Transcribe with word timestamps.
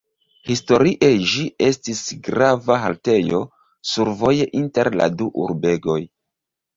Historie 0.51 1.09
ĝi 1.33 1.43
estis 1.65 1.99
grava 2.27 2.77
haltejo 2.85 3.41
survoje 3.91 4.47
inter 4.61 4.89
la 5.01 5.07
du 5.21 5.29
urbegoj. 5.45 5.99